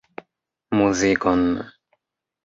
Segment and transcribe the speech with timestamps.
[0.77, 1.43] Muzikon.